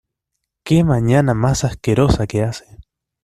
¡Qué 0.65 0.83
mañana 0.83 1.35
más 1.35 1.63
asquerosa 1.63 2.25
que 2.25 2.41
hace! 2.41 2.65